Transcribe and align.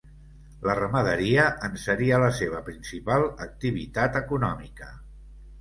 La 0.67 0.75
ramaderia 0.79 1.43
en 1.67 1.77
seria 1.83 2.21
la 2.25 2.31
seva 2.39 2.63
principal 2.71 3.29
activitat 3.49 4.21
econòmica. 4.23 4.91